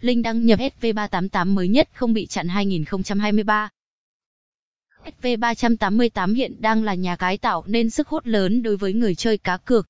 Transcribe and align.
Linh 0.00 0.22
đăng 0.22 0.46
nhập 0.46 0.58
SV388 0.58 1.54
mới 1.54 1.68
nhất, 1.68 1.88
không 1.92 2.12
bị 2.12 2.26
chặn 2.26 2.48
2023. 2.48 3.68
SV388 5.22 6.34
hiện 6.34 6.60
đang 6.60 6.82
là 6.82 6.94
nhà 6.94 7.16
cái 7.16 7.38
tạo 7.38 7.64
nên 7.66 7.90
sức 7.90 8.08
hút 8.08 8.26
lớn 8.26 8.62
đối 8.62 8.76
với 8.76 8.92
người 8.92 9.14
chơi 9.14 9.38
cá 9.38 9.56
cược. 9.56 9.88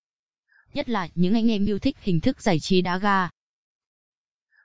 Nhất 0.75 0.89
là 0.89 1.09
những 1.15 1.35
anh 1.35 1.51
em 1.51 1.67
yêu 1.67 1.79
thích 1.79 1.97
hình 2.01 2.21
thức 2.21 2.43
giải 2.43 2.61
trí 2.61 2.81
đá 2.83 2.99
gà. 2.99 3.29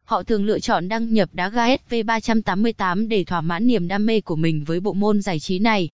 Họ 0.03 0.23
thường 0.23 0.45
lựa 0.45 0.59
chọn 0.59 0.87
đăng 0.87 1.13
nhập 1.13 1.29
đá 1.33 1.49
gà 1.49 1.67
SV388 1.67 3.07
để 3.07 3.23
thỏa 3.23 3.41
mãn 3.41 3.67
niềm 3.67 3.87
đam 3.87 4.05
mê 4.05 4.21
của 4.21 4.35
mình 4.35 4.63
với 4.63 4.79
bộ 4.79 4.93
môn 4.93 5.21
giải 5.21 5.39
trí 5.39 5.59
này. 5.59 5.89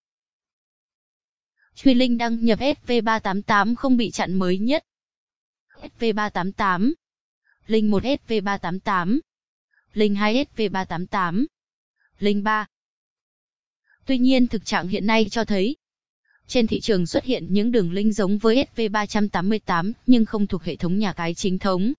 Truy 1.75 1.93
Linh 1.93 2.17
đăng 2.17 2.45
nhập 2.45 2.59
SV388 2.59 3.75
không 3.75 3.97
bị 3.97 4.11
chặn 4.11 4.33
mới 4.33 4.57
nhất. 4.57 4.83
SV388 5.99 6.93
Linh 7.67 7.91
1 7.91 8.03
SV388 8.03 9.19
Linh 9.93 10.15
2 10.15 10.45
SV388 10.55 11.45
Linh 12.19 12.43
3 12.43 12.65
Tuy 14.05 14.17
nhiên 14.17 14.47
thực 14.47 14.65
trạng 14.65 14.87
hiện 14.87 15.07
nay 15.07 15.25
cho 15.29 15.45
thấy 15.45 15.75
trên 16.47 16.67
thị 16.67 16.79
trường 16.79 17.07
xuất 17.07 17.23
hiện 17.23 17.45
những 17.49 17.71
đường 17.71 17.91
link 17.91 18.15
giống 18.15 18.37
với 18.37 18.65
SV388 18.75 19.91
nhưng 20.05 20.25
không 20.25 20.47
thuộc 20.47 20.63
hệ 20.63 20.75
thống 20.75 20.99
nhà 20.99 21.13
cái 21.13 21.33
chính 21.33 21.59
thống. 21.59 21.93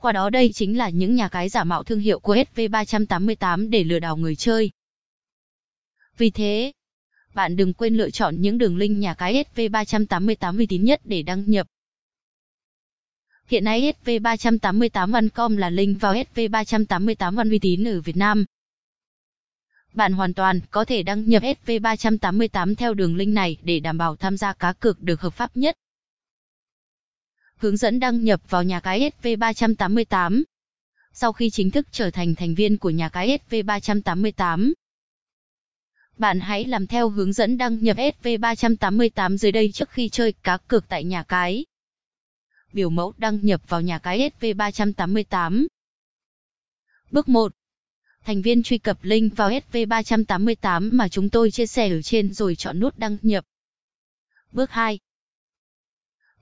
Qua 0.00 0.12
đó 0.12 0.30
đây 0.30 0.52
chính 0.52 0.78
là 0.78 0.88
những 0.88 1.14
nhà 1.14 1.28
cái 1.28 1.48
giả 1.48 1.64
mạo 1.64 1.82
thương 1.82 2.00
hiệu 2.00 2.20
của 2.20 2.36
SV388 2.36 3.70
để 3.70 3.84
lừa 3.84 3.98
đảo 3.98 4.16
người 4.16 4.36
chơi. 4.36 4.70
Vì 6.18 6.30
thế, 6.30 6.72
bạn 7.34 7.56
đừng 7.56 7.74
quên 7.74 7.96
lựa 7.96 8.10
chọn 8.10 8.40
những 8.40 8.58
đường 8.58 8.76
link 8.76 8.98
nhà 8.98 9.14
cái 9.14 9.44
SV388 9.54 10.58
uy 10.58 10.66
tín 10.66 10.84
nhất 10.84 11.00
để 11.04 11.22
đăng 11.22 11.50
nhập. 11.50 11.66
Hiện 13.52 13.64
nay 13.64 13.92
SV388 14.04 15.12
Vancom 15.12 15.56
là 15.56 15.70
link 15.70 16.00
vào 16.00 16.14
SV388 16.14 17.34
Văn 17.34 17.50
uy 17.50 17.58
tín 17.58 17.88
ở 17.88 18.00
Việt 18.00 18.16
Nam. 18.16 18.44
Bạn 19.92 20.12
hoàn 20.12 20.34
toàn 20.34 20.60
có 20.70 20.84
thể 20.84 21.02
đăng 21.02 21.28
nhập 21.28 21.42
SV388 21.42 22.74
theo 22.74 22.94
đường 22.94 23.16
link 23.16 23.34
này 23.34 23.56
để 23.62 23.80
đảm 23.80 23.98
bảo 23.98 24.16
tham 24.16 24.36
gia 24.36 24.52
cá 24.52 24.72
cược 24.72 25.02
được 25.02 25.20
hợp 25.20 25.34
pháp 25.34 25.56
nhất. 25.56 25.74
Hướng 27.56 27.76
dẫn 27.76 28.00
đăng 28.00 28.24
nhập 28.24 28.40
vào 28.48 28.62
nhà 28.62 28.80
cái 28.80 29.10
SV388. 29.22 30.42
Sau 31.12 31.32
khi 31.32 31.50
chính 31.50 31.70
thức 31.70 31.86
trở 31.92 32.10
thành 32.10 32.34
thành 32.34 32.54
viên 32.54 32.78
của 32.78 32.90
nhà 32.90 33.08
cái 33.08 33.38
SV388, 33.50 34.72
bạn 36.18 36.40
hãy 36.40 36.64
làm 36.64 36.86
theo 36.86 37.08
hướng 37.08 37.32
dẫn 37.32 37.58
đăng 37.58 37.82
nhập 37.82 37.96
SV388 37.96 39.36
dưới 39.36 39.52
đây 39.52 39.70
trước 39.72 39.90
khi 39.90 40.08
chơi 40.08 40.32
cá 40.32 40.56
cược 40.56 40.88
tại 40.88 41.04
nhà 41.04 41.22
cái. 41.22 41.64
Biểu 42.72 42.90
mẫu 42.90 43.14
đăng 43.18 43.38
nhập 43.42 43.60
vào 43.68 43.80
nhà 43.80 43.98
cái 43.98 44.30
SV388. 44.40 45.66
Bước 47.10 47.28
1. 47.28 47.52
Thành 48.24 48.42
viên 48.42 48.62
truy 48.62 48.78
cập 48.78 48.98
link 49.02 49.36
vào 49.36 49.50
SV388 49.50 50.90
mà 50.92 51.08
chúng 51.08 51.30
tôi 51.30 51.50
chia 51.50 51.66
sẻ 51.66 51.90
ở 51.90 52.02
trên 52.02 52.32
rồi 52.32 52.54
chọn 52.54 52.80
nút 52.80 52.98
đăng 52.98 53.16
nhập. 53.22 53.44
Bước 54.52 54.70
2. 54.70 54.98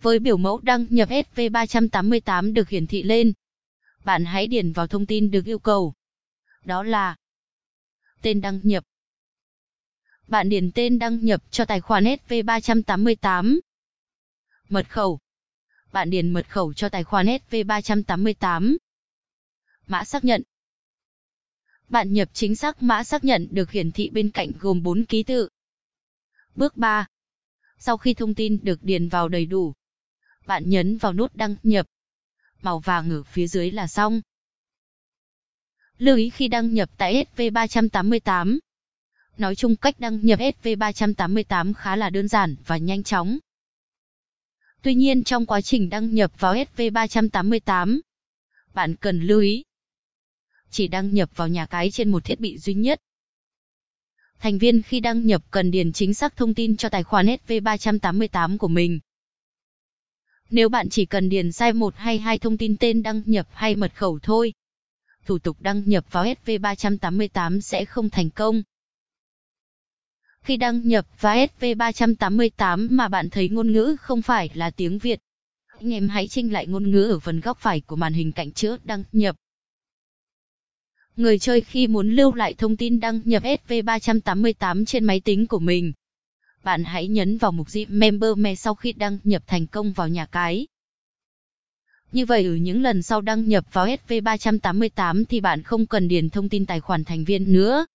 Với 0.02 0.18
biểu 0.18 0.36
mẫu 0.36 0.60
đăng 0.62 0.86
nhập 0.90 1.08
SV388 1.08 2.52
được 2.52 2.68
hiển 2.68 2.86
thị 2.86 3.02
lên, 3.02 3.32
bạn 4.04 4.24
hãy 4.24 4.46
điền 4.46 4.72
vào 4.72 4.86
thông 4.86 5.06
tin 5.06 5.30
được 5.30 5.44
yêu 5.44 5.58
cầu. 5.58 5.94
Đó 6.64 6.82
là 6.82 7.16
tên 8.22 8.40
đăng 8.40 8.60
nhập. 8.62 8.84
Bạn 10.28 10.48
điền 10.48 10.70
tên 10.72 10.98
đăng 10.98 11.24
nhập 11.24 11.42
cho 11.50 11.64
tài 11.64 11.80
khoản 11.80 12.04
SV388. 12.04 13.60
Mật 14.68 14.88
khẩu. 14.88 15.18
Bạn 15.92 16.10
điền 16.10 16.30
mật 16.30 16.48
khẩu 16.48 16.72
cho 16.72 16.88
tài 16.88 17.04
khoản 17.04 17.26
SV388. 17.26 18.76
Mã 19.86 20.04
xác 20.04 20.24
nhận. 20.24 20.42
Bạn 21.88 22.12
nhập 22.12 22.28
chính 22.32 22.56
xác 22.56 22.82
mã 22.82 23.04
xác 23.04 23.24
nhận 23.24 23.48
được 23.50 23.70
hiển 23.70 23.92
thị 23.92 24.10
bên 24.10 24.30
cạnh 24.30 24.50
gồm 24.60 24.82
4 24.82 25.04
ký 25.04 25.22
tự. 25.22 25.48
Bước 26.54 26.76
3. 26.76 27.06
Sau 27.78 27.96
khi 27.96 28.14
thông 28.14 28.34
tin 28.34 28.58
được 28.62 28.82
điền 28.82 29.08
vào 29.08 29.28
đầy 29.28 29.46
đủ, 29.46 29.74
bạn 30.46 30.70
nhấn 30.70 30.96
vào 30.96 31.12
nút 31.12 31.36
đăng 31.36 31.56
nhập. 31.62 31.86
Màu 32.62 32.78
vàng 32.78 33.10
ở 33.10 33.22
phía 33.22 33.46
dưới 33.46 33.70
là 33.70 33.86
xong. 33.86 34.20
Lưu 35.98 36.16
ý 36.16 36.30
khi 36.30 36.48
đăng 36.48 36.74
nhập 36.74 36.90
tại 36.96 37.24
SV388. 37.36 38.58
Nói 39.38 39.54
chung 39.54 39.76
cách 39.76 40.00
đăng 40.00 40.26
nhập 40.26 40.38
SV388 40.38 41.74
khá 41.74 41.96
là 41.96 42.10
đơn 42.10 42.28
giản 42.28 42.56
và 42.66 42.76
nhanh 42.76 43.02
chóng. 43.02 43.38
Tuy 44.82 44.94
nhiên 44.94 45.24
trong 45.24 45.46
quá 45.46 45.60
trình 45.60 45.90
đăng 45.90 46.14
nhập 46.14 46.32
vào 46.38 46.54
SV388, 46.54 48.00
bạn 48.74 48.96
cần 48.96 49.20
lưu 49.20 49.40
ý 49.40 49.64
chỉ 50.70 50.88
đăng 50.88 51.14
nhập 51.14 51.30
vào 51.36 51.48
nhà 51.48 51.66
cái 51.66 51.90
trên 51.90 52.10
một 52.10 52.24
thiết 52.24 52.40
bị 52.40 52.58
duy 52.58 52.74
nhất. 52.74 53.00
Thành 54.38 54.58
viên 54.58 54.82
khi 54.82 55.00
đăng 55.00 55.26
nhập 55.26 55.42
cần 55.50 55.70
điền 55.70 55.92
chính 55.92 56.14
xác 56.14 56.36
thông 56.36 56.54
tin 56.54 56.76
cho 56.76 56.88
tài 56.88 57.02
khoản 57.02 57.26
SV388 57.26 58.58
của 58.58 58.68
mình. 58.68 59.00
Nếu 60.50 60.68
bạn 60.68 60.88
chỉ 60.88 61.06
cần 61.06 61.28
điền 61.28 61.52
sai 61.52 61.72
một 61.72 61.94
hay 61.96 62.18
hai 62.18 62.38
thông 62.38 62.58
tin 62.58 62.76
tên 62.76 63.02
đăng 63.02 63.22
nhập 63.26 63.48
hay 63.52 63.76
mật 63.76 63.92
khẩu 63.94 64.18
thôi, 64.22 64.52
thủ 65.26 65.38
tục 65.38 65.56
đăng 65.60 65.82
nhập 65.86 66.04
vào 66.10 66.24
SV388 66.24 67.60
sẽ 67.60 67.84
không 67.84 68.10
thành 68.10 68.30
công. 68.30 68.62
Khi 70.44 70.56
đăng 70.56 70.88
nhập 70.88 71.06
vào 71.20 71.36
SV388 71.36 72.88
mà 72.90 73.08
bạn 73.08 73.30
thấy 73.30 73.48
ngôn 73.48 73.72
ngữ 73.72 73.96
không 74.00 74.22
phải 74.22 74.50
là 74.54 74.70
tiếng 74.70 74.98
Việt, 74.98 75.20
anh 75.78 75.92
em 75.92 76.08
hãy 76.08 76.28
chỉnh 76.28 76.52
lại 76.52 76.66
ngôn 76.66 76.90
ngữ 76.90 77.02
ở 77.02 77.20
phần 77.20 77.40
góc 77.40 77.58
phải 77.60 77.80
của 77.80 77.96
màn 77.96 78.12
hình 78.12 78.32
cạnh 78.32 78.52
chữ 78.52 78.76
đăng 78.84 79.04
nhập. 79.12 79.36
Người 81.16 81.38
chơi 81.38 81.60
khi 81.60 81.86
muốn 81.86 82.10
lưu 82.10 82.34
lại 82.34 82.54
thông 82.54 82.76
tin 82.76 83.00
đăng 83.00 83.20
nhập 83.24 83.42
SV388 83.42 84.84
trên 84.84 85.04
máy 85.04 85.20
tính 85.20 85.46
của 85.46 85.58
mình, 85.58 85.92
bạn 86.64 86.84
hãy 86.84 87.08
nhấn 87.08 87.38
vào 87.38 87.52
mục 87.52 87.66
zip 87.68 87.86
Member 87.88 88.30
Me 88.36 88.54
sau 88.54 88.74
khi 88.74 88.92
đăng 88.92 89.18
nhập 89.24 89.42
thành 89.46 89.66
công 89.66 89.92
vào 89.92 90.08
nhà 90.08 90.26
cái. 90.26 90.66
Như 92.12 92.26
vậy 92.26 92.44
ở 92.44 92.54
những 92.54 92.82
lần 92.82 93.02
sau 93.02 93.20
đăng 93.20 93.48
nhập 93.48 93.64
vào 93.72 93.86
SV388 93.86 95.24
thì 95.28 95.40
bạn 95.40 95.62
không 95.62 95.86
cần 95.86 96.08
điền 96.08 96.30
thông 96.30 96.48
tin 96.48 96.66
tài 96.66 96.80
khoản 96.80 97.04
thành 97.04 97.24
viên 97.24 97.52
nữa. 97.52 97.86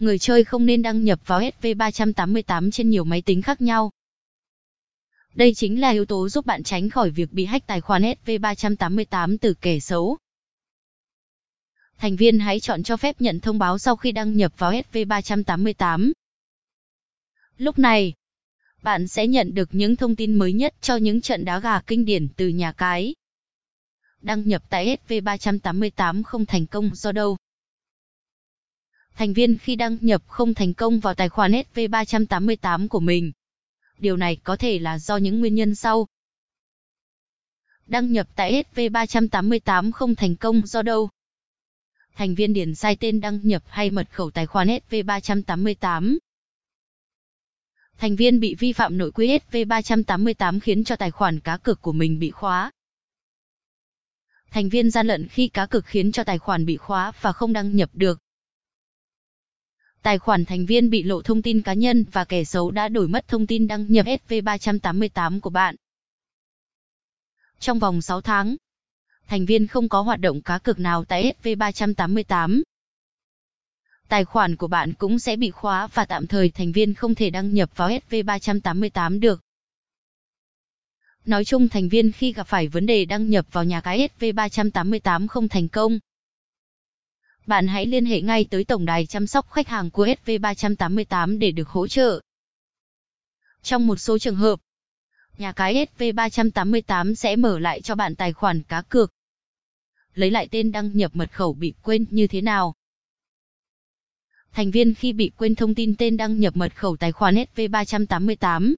Người 0.00 0.18
chơi 0.18 0.44
không 0.44 0.66
nên 0.66 0.82
đăng 0.82 1.04
nhập 1.04 1.20
vào 1.26 1.40
SV388 1.40 2.70
trên 2.70 2.90
nhiều 2.90 3.04
máy 3.04 3.22
tính 3.22 3.42
khác 3.42 3.60
nhau. 3.60 3.90
Đây 5.34 5.54
chính 5.54 5.80
là 5.80 5.90
yếu 5.90 6.04
tố 6.04 6.28
giúp 6.28 6.46
bạn 6.46 6.62
tránh 6.62 6.90
khỏi 6.90 7.10
việc 7.10 7.32
bị 7.32 7.44
hack 7.44 7.66
tài 7.66 7.80
khoản 7.80 8.02
SV388 8.02 9.36
từ 9.40 9.54
kẻ 9.54 9.80
xấu. 9.80 10.18
Thành 11.98 12.16
viên 12.16 12.38
hãy 12.38 12.60
chọn 12.60 12.82
cho 12.82 12.96
phép 12.96 13.20
nhận 13.20 13.40
thông 13.40 13.58
báo 13.58 13.78
sau 13.78 13.96
khi 13.96 14.12
đăng 14.12 14.36
nhập 14.36 14.52
vào 14.58 14.72
SV388. 14.72 16.12
Lúc 17.58 17.78
này, 17.78 18.12
bạn 18.82 19.08
sẽ 19.08 19.26
nhận 19.26 19.54
được 19.54 19.68
những 19.72 19.96
thông 19.96 20.16
tin 20.16 20.34
mới 20.34 20.52
nhất 20.52 20.74
cho 20.80 20.96
những 20.96 21.20
trận 21.20 21.44
đá 21.44 21.58
gà 21.58 21.80
kinh 21.80 22.04
điển 22.04 22.28
từ 22.36 22.48
nhà 22.48 22.72
cái. 22.72 23.14
Đăng 24.20 24.48
nhập 24.48 24.62
tại 24.70 24.96
SV388 25.08 26.22
không 26.22 26.46
thành 26.46 26.66
công 26.66 26.94
do 26.94 27.12
đâu? 27.12 27.36
Thành 29.14 29.32
viên 29.32 29.58
khi 29.58 29.76
đăng 29.76 29.98
nhập 30.00 30.22
không 30.26 30.54
thành 30.54 30.74
công 30.74 31.00
vào 31.00 31.14
tài 31.14 31.28
khoản 31.28 31.52
SV388 31.52 32.88
của 32.88 33.00
mình. 33.00 33.32
Điều 33.98 34.16
này 34.16 34.36
có 34.36 34.56
thể 34.56 34.78
là 34.78 34.98
do 34.98 35.16
những 35.16 35.40
nguyên 35.40 35.54
nhân 35.54 35.74
sau. 35.74 36.06
Đăng 37.86 38.12
nhập 38.12 38.28
tại 38.36 38.64
SV388 38.74 39.92
không 39.92 40.14
thành 40.14 40.36
công 40.36 40.66
do 40.66 40.82
đâu? 40.82 41.10
thành 42.16 42.34
viên 42.34 42.52
điền 42.52 42.74
sai 42.74 42.96
tên 42.96 43.20
đăng 43.20 43.40
nhập 43.42 43.62
hay 43.66 43.90
mật 43.90 44.10
khẩu 44.10 44.30
tài 44.30 44.46
khoản 44.46 44.68
SV388. 44.68 46.16
Thành 47.98 48.16
viên 48.16 48.40
bị 48.40 48.54
vi 48.54 48.72
phạm 48.72 48.98
nội 48.98 49.12
quy 49.12 49.38
SV388 49.38 50.60
khiến 50.60 50.84
cho 50.84 50.96
tài 50.96 51.10
khoản 51.10 51.40
cá 51.40 51.56
cược 51.56 51.82
của 51.82 51.92
mình 51.92 52.18
bị 52.18 52.30
khóa. 52.30 52.70
Thành 54.50 54.68
viên 54.68 54.90
gian 54.90 55.06
lận 55.06 55.28
khi 55.28 55.48
cá 55.48 55.66
cược 55.66 55.86
khiến 55.86 56.12
cho 56.12 56.24
tài 56.24 56.38
khoản 56.38 56.66
bị 56.66 56.76
khóa 56.76 57.12
và 57.20 57.32
không 57.32 57.52
đăng 57.52 57.76
nhập 57.76 57.90
được. 57.92 58.23
Tài 60.04 60.18
khoản 60.18 60.44
thành 60.44 60.66
viên 60.66 60.90
bị 60.90 61.02
lộ 61.02 61.22
thông 61.22 61.42
tin 61.42 61.62
cá 61.62 61.74
nhân 61.74 62.04
và 62.12 62.24
kẻ 62.24 62.44
xấu 62.44 62.70
đã 62.70 62.88
đổi 62.88 63.08
mất 63.08 63.28
thông 63.28 63.46
tin 63.46 63.66
đăng 63.66 63.92
nhập 63.92 64.06
SV388 64.06 65.40
của 65.40 65.50
bạn. 65.50 65.76
Trong 67.60 67.78
vòng 67.78 68.02
6 68.02 68.20
tháng, 68.20 68.56
thành 69.26 69.46
viên 69.46 69.66
không 69.66 69.88
có 69.88 70.00
hoạt 70.00 70.20
động 70.20 70.42
cá 70.42 70.58
cược 70.58 70.78
nào 70.78 71.04
tại 71.04 71.32
SV388. 71.42 72.62
Tài 74.08 74.24
khoản 74.24 74.56
của 74.56 74.66
bạn 74.66 74.92
cũng 74.92 75.18
sẽ 75.18 75.36
bị 75.36 75.50
khóa 75.50 75.86
và 75.86 76.04
tạm 76.04 76.26
thời 76.26 76.50
thành 76.50 76.72
viên 76.72 76.94
không 76.94 77.14
thể 77.14 77.30
đăng 77.30 77.54
nhập 77.54 77.70
vào 77.76 77.88
SV388 77.88 79.20
được. 79.20 79.40
Nói 81.26 81.44
chung 81.44 81.68
thành 81.68 81.88
viên 81.88 82.12
khi 82.12 82.32
gặp 82.32 82.44
phải 82.44 82.68
vấn 82.68 82.86
đề 82.86 83.04
đăng 83.04 83.30
nhập 83.30 83.46
vào 83.52 83.64
nhà 83.64 83.80
cái 83.80 84.08
SV388 84.18 85.28
không 85.28 85.48
thành 85.48 85.68
công. 85.68 85.98
Bạn 87.46 87.66
hãy 87.66 87.86
liên 87.86 88.04
hệ 88.04 88.20
ngay 88.20 88.46
tới 88.50 88.64
tổng 88.64 88.84
đài 88.84 89.06
chăm 89.06 89.26
sóc 89.26 89.50
khách 89.50 89.68
hàng 89.68 89.90
của 89.90 90.06
SV388 90.06 91.38
để 91.38 91.50
được 91.50 91.68
hỗ 91.68 91.88
trợ. 91.88 92.20
Trong 93.62 93.86
một 93.86 93.96
số 93.96 94.18
trường 94.18 94.36
hợp, 94.36 94.60
nhà 95.38 95.52
cái 95.52 95.86
SV388 95.98 97.14
sẽ 97.14 97.36
mở 97.36 97.58
lại 97.58 97.82
cho 97.82 97.94
bạn 97.94 98.16
tài 98.16 98.32
khoản 98.32 98.62
cá 98.62 98.82
cược. 98.82 99.12
Lấy 100.14 100.30
lại 100.30 100.48
tên 100.50 100.72
đăng 100.72 100.96
nhập 100.96 101.16
mật 101.16 101.32
khẩu 101.32 101.54
bị 101.54 101.74
quên 101.82 102.06
như 102.10 102.26
thế 102.26 102.40
nào? 102.40 102.74
Thành 104.52 104.70
viên 104.70 104.94
khi 104.94 105.12
bị 105.12 105.30
quên 105.36 105.54
thông 105.54 105.74
tin 105.74 105.96
tên 105.96 106.16
đăng 106.16 106.40
nhập 106.40 106.56
mật 106.56 106.76
khẩu 106.76 106.96
tài 106.96 107.12
khoản 107.12 107.34
SV388. 107.34 108.74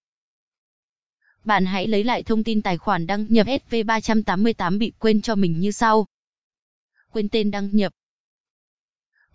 Bạn 1.45 1.67
hãy 1.67 1.87
lấy 1.87 2.05
lại 2.05 2.23
thông 2.23 2.45
tin 2.45 2.63
tài 2.63 2.79
khoản 2.79 3.07
đăng 3.07 3.27
nhập 3.29 3.47
SV388 3.47 4.79
bị 4.79 4.93
quên 4.99 5.23
cho 5.23 5.35
mình 5.35 5.61
như 5.61 5.71
sau. 5.71 6.07
Quên 7.11 7.29
tên 7.29 7.51
đăng 7.51 7.69
nhập. 7.73 7.93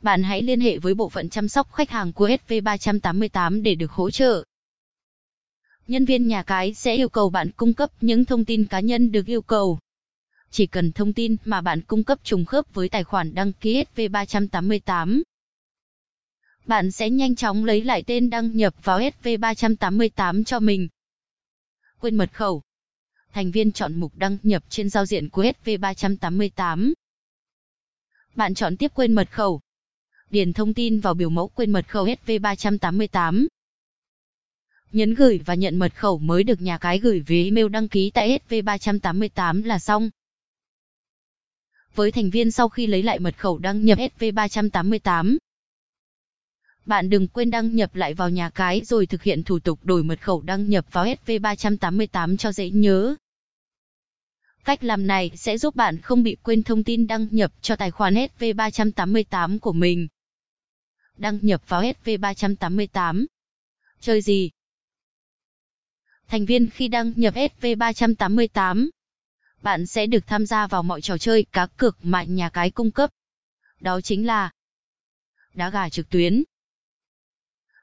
Bạn 0.01 0.23
hãy 0.23 0.41
liên 0.41 0.59
hệ 0.59 0.77
với 0.77 0.93
bộ 0.93 1.09
phận 1.09 1.29
chăm 1.29 1.47
sóc 1.47 1.73
khách 1.73 1.89
hàng 1.89 2.13
của 2.13 2.29
SV388 2.29 3.61
để 3.61 3.75
được 3.75 3.91
hỗ 3.91 4.11
trợ. 4.11 4.43
Nhân 5.87 6.05
viên 6.05 6.27
nhà 6.27 6.43
cái 6.43 6.73
sẽ 6.73 6.95
yêu 6.95 7.09
cầu 7.09 7.29
bạn 7.29 7.51
cung 7.51 7.73
cấp 7.73 7.91
những 8.01 8.25
thông 8.25 8.45
tin 8.45 8.65
cá 8.65 8.79
nhân 8.79 9.11
được 9.11 9.25
yêu 9.25 9.41
cầu. 9.41 9.79
Chỉ 10.51 10.65
cần 10.65 10.91
thông 10.91 11.13
tin 11.13 11.35
mà 11.45 11.61
bạn 11.61 11.81
cung 11.81 12.03
cấp 12.03 12.19
trùng 12.23 12.45
khớp 12.45 12.73
với 12.73 12.89
tài 12.89 13.03
khoản 13.03 13.33
đăng 13.33 13.53
ký 13.53 13.83
SV388 13.95 15.21
bạn 16.65 16.91
sẽ 16.91 17.09
nhanh 17.09 17.35
chóng 17.35 17.65
lấy 17.65 17.83
lại 17.83 18.03
tên 18.07 18.29
đăng 18.29 18.57
nhập 18.57 18.73
vào 18.83 18.99
SV388 18.99 20.43
cho 20.43 20.59
mình. 20.59 20.87
Quên 21.99 22.15
mật 22.15 22.33
khẩu. 22.33 22.61
Thành 23.33 23.51
viên 23.51 23.71
chọn 23.71 23.99
mục 23.99 24.11
đăng 24.15 24.37
nhập 24.43 24.63
trên 24.69 24.89
giao 24.89 25.05
diện 25.05 25.29
của 25.29 25.43
SV388. 25.43 26.93
Bạn 28.35 28.53
chọn 28.53 28.77
tiếp 28.77 28.91
quên 28.95 29.13
mật 29.13 29.31
khẩu. 29.31 29.61
Điền 30.31 30.53
thông 30.53 30.73
tin 30.73 30.99
vào 30.99 31.13
biểu 31.13 31.29
mẫu 31.29 31.47
quên 31.47 31.71
mật 31.71 31.87
khẩu 31.87 32.05
SV388. 32.05 33.47
Nhấn 34.91 35.13
gửi 35.13 35.39
và 35.45 35.53
nhận 35.53 35.77
mật 35.77 35.95
khẩu 35.95 36.17
mới 36.17 36.43
được 36.43 36.61
nhà 36.61 36.77
cái 36.77 36.99
gửi 36.99 37.19
về 37.19 37.43
email 37.43 37.67
đăng 37.67 37.87
ký 37.87 38.11
tại 38.13 38.39
SV388 38.49 39.65
là 39.65 39.79
xong. 39.79 40.09
Với 41.95 42.11
thành 42.11 42.29
viên 42.29 42.51
sau 42.51 42.69
khi 42.69 42.87
lấy 42.87 43.03
lại 43.03 43.19
mật 43.19 43.37
khẩu 43.37 43.57
đăng 43.57 43.85
nhập 43.85 43.97
SV388, 43.97 45.37
bạn 46.85 47.09
đừng 47.09 47.27
quên 47.27 47.51
đăng 47.51 47.75
nhập 47.75 47.95
lại 47.95 48.13
vào 48.13 48.29
nhà 48.29 48.49
cái 48.49 48.81
rồi 48.85 49.05
thực 49.05 49.23
hiện 49.23 49.43
thủ 49.43 49.59
tục 49.59 49.79
đổi 49.83 50.03
mật 50.03 50.21
khẩu 50.21 50.41
đăng 50.41 50.69
nhập 50.69 50.85
vào 50.91 51.05
SV388 51.05 52.37
cho 52.37 52.51
dễ 52.51 52.69
nhớ. 52.69 53.15
Cách 54.65 54.83
làm 54.83 55.07
này 55.07 55.31
sẽ 55.35 55.57
giúp 55.57 55.75
bạn 55.75 56.01
không 56.01 56.23
bị 56.23 56.37
quên 56.43 56.63
thông 56.63 56.83
tin 56.83 57.07
đăng 57.07 57.27
nhập 57.31 57.51
cho 57.61 57.75
tài 57.75 57.91
khoản 57.91 58.13
SV388 58.13 59.59
của 59.59 59.73
mình. 59.73 60.07
Đăng 61.17 61.39
nhập 61.41 61.61
vào 61.67 61.83
SV388. 61.83 63.25
Chơi 63.99 64.21
gì? 64.21 64.51
Thành 66.27 66.45
viên 66.45 66.69
khi 66.69 66.87
đăng 66.87 67.13
nhập 67.15 67.33
SV388, 67.33 68.89
bạn 69.61 69.85
sẽ 69.85 70.05
được 70.05 70.27
tham 70.27 70.45
gia 70.45 70.67
vào 70.67 70.83
mọi 70.83 71.01
trò 71.01 71.17
chơi 71.17 71.45
cá 71.51 71.65
cược 71.65 71.97
mà 72.01 72.23
nhà 72.23 72.49
cái 72.49 72.71
cung 72.71 72.91
cấp. 72.91 73.09
Đó 73.79 74.01
chính 74.01 74.25
là 74.25 74.51
đá 75.53 75.69
gà 75.69 75.89
trực 75.89 76.09
tuyến, 76.09 76.43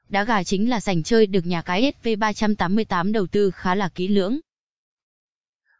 Đá 0.09 0.23
gà 0.23 0.43
chính 0.43 0.69
là 0.69 0.79
sảnh 0.79 1.03
chơi 1.03 1.25
được 1.25 1.45
nhà 1.45 1.61
cái 1.61 1.93
SV388 2.03 3.11
đầu 3.11 3.27
tư 3.27 3.51
khá 3.51 3.75
là 3.75 3.89
kỹ 3.89 4.07
lưỡng. 4.07 4.39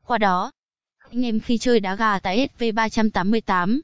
Qua 0.06 0.18
đó, 0.18 0.52
anh 0.98 1.26
em 1.26 1.40
khi 1.40 1.58
chơi 1.58 1.80
đá 1.80 1.96
gà 1.96 2.20
tại 2.20 2.48
SV388, 2.58 3.80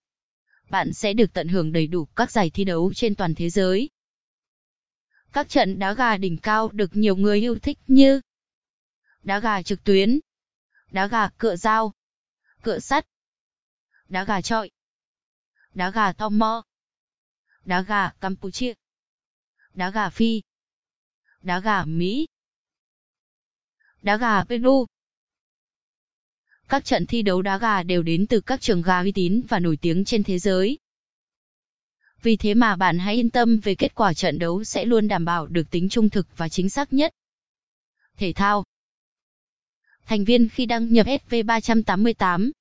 bạn 0.76 0.94
sẽ 0.94 1.14
được 1.14 1.34
tận 1.34 1.48
hưởng 1.48 1.72
đầy 1.72 1.88
đủ 1.88 2.06
các 2.06 2.32
giải 2.32 2.50
thi 2.50 2.64
đấu 2.64 2.94
trên 2.96 3.16
toàn 3.16 3.36
thế 3.36 3.50
giới. 3.50 3.90
Các 5.34 5.50
trận 5.50 5.80
đá 5.80 5.94
gà 5.94 6.18
đỉnh 6.18 6.38
cao 6.38 6.70
được 6.70 6.96
nhiều 6.96 7.16
người 7.16 7.40
yêu 7.40 7.60
thích 7.60 7.78
như 7.88 8.22
đá 9.24 9.40
gà 9.40 9.62
trực 9.62 9.84
tuyến, 9.84 10.20
đá 10.92 11.08
gà 11.08 11.30
cựa 11.38 11.56
dao, 11.56 11.94
cựa 12.64 12.80
sắt, 12.80 13.06
đá 14.10 14.24
gà 14.24 14.42
trọi, 14.42 14.72
đá 15.74 15.90
gà 15.90 16.14
Tom 16.14 16.40
mò, 16.40 16.64
đá 17.66 17.82
gà 17.82 18.10
Campuchia 18.10 18.74
đá 19.74 19.90
gà 19.90 20.10
Phi, 20.10 20.42
đá 21.42 21.60
gà 21.60 21.86
Mỹ, 21.86 22.28
đá 24.02 24.18
gà 24.18 24.44
Peru. 24.44 24.86
Các 26.70 26.86
trận 26.86 27.06
thi 27.06 27.22
đấu 27.22 27.42
đá 27.42 27.58
gà 27.58 27.84
đều 27.84 28.04
đến 28.04 28.28
từ 28.28 28.42
các 28.42 28.62
trường 28.62 28.82
gà 28.82 29.02
uy 29.02 29.12
tín 29.12 29.42
và 29.50 29.60
nổi 29.60 29.78
tiếng 29.82 30.06
trên 30.06 30.24
thế 30.24 30.40
giới. 30.40 30.78
Vì 32.24 32.38
thế 32.38 32.54
mà 32.54 32.76
bạn 32.76 33.00
hãy 33.00 33.16
yên 33.16 33.30
tâm 33.30 33.60
về 33.60 33.76
kết 33.76 33.96
quả 33.96 34.14
trận 34.14 34.40
đấu 34.40 34.64
sẽ 34.64 34.86
luôn 34.86 35.08
đảm 35.08 35.26
bảo 35.26 35.48
được 35.48 35.72
tính 35.72 35.90
trung 35.90 36.10
thực 36.10 36.28
và 36.38 36.50
chính 36.50 36.70
xác 36.70 36.94
nhất. 36.94 37.14
Thể 38.18 38.34
thao 38.34 38.64
Thành 40.06 40.26
viên 40.26 40.50
khi 40.50 40.66
đăng 40.66 40.94
nhập 40.94 41.08
SV388 41.08 42.52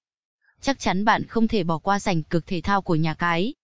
Chắc 0.61 0.79
chắn 0.79 1.05
bạn 1.05 1.27
không 1.27 1.49
thể 1.49 1.65
bỏ 1.65 1.79
qua 1.79 1.99
sảnh 1.99 2.23
cực 2.23 2.47
thể 2.47 2.61
thao 2.61 2.83
của 2.83 2.95
nhà 2.95 3.15
cái. 3.15 3.55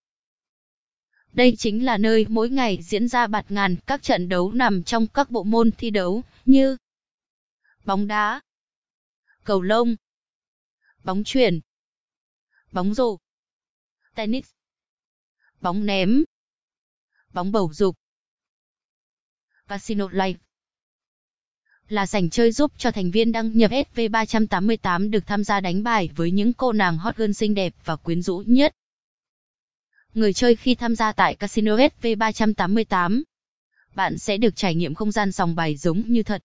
Đây 1.33 1.55
chính 1.59 1.85
là 1.85 1.97
nơi 1.97 2.27
mỗi 2.29 2.51
ngày 2.51 2.79
diễn 2.83 3.09
ra 3.09 3.27
bạt 3.27 3.51
ngàn 3.51 3.77
các 3.87 4.03
trận 4.03 4.29
đấu 4.29 4.53
nằm 4.53 4.83
trong 4.83 5.07
các 5.07 5.31
bộ 5.31 5.43
môn 5.43 5.71
thi 5.71 5.91
đấu 5.91 6.23
như 6.45 6.77
bóng 7.85 8.07
đá, 8.07 8.41
cầu 9.45 9.63
lông, 9.63 9.97
bóng 11.05 11.25
chuyền, 11.25 11.61
bóng 12.73 12.95
rổ, 12.95 13.19
tennis, 14.15 14.47
bóng 15.61 15.87
ném, 15.87 16.25
bóng 17.33 17.53
bầu 17.53 17.73
dục, 17.73 17.97
Casino 19.71 20.09
Live 20.13 20.39
là 21.89 22.07
sảnh 22.07 22.31
chơi 22.31 22.53
giúp 22.53 22.73
cho 22.79 22.91
thành 22.91 23.11
viên 23.11 23.33
đăng 23.33 23.59
nhập 23.59 23.71
SV388 23.71 25.11
được 25.11 25.27
tham 25.27 25.45
gia 25.45 25.61
đánh 25.61 25.83
bài 25.83 26.11
với 26.17 26.31
những 26.31 26.53
cô 26.53 26.73
nàng 26.73 26.99
hot 26.99 27.17
girl 27.17 27.33
xinh 27.33 27.55
đẹp 27.55 27.75
và 27.85 27.97
quyến 27.97 28.23
rũ 28.23 28.43
nhất. 28.47 28.75
Người 30.15 30.33
chơi 30.33 30.57
khi 30.57 30.75
tham 30.75 30.97
gia 30.97 31.13
tại 31.13 31.35
Casino 31.35 31.77
SV388. 31.77 33.23
Bạn 33.95 34.19
sẽ 34.19 34.37
được 34.37 34.57
trải 34.57 34.75
nghiệm 34.75 34.95
không 34.95 35.13
gian 35.13 35.33
sòng 35.33 35.55
bài 35.55 35.77
giống 35.77 36.03
như 36.07 36.23
thật. 36.23 36.43